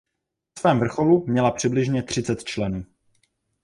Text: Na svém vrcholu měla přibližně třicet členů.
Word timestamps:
Na 0.57 0.61
svém 0.61 0.79
vrcholu 0.79 1.25
měla 1.27 1.51
přibližně 1.51 2.03
třicet 2.03 2.43
členů. 2.43 2.85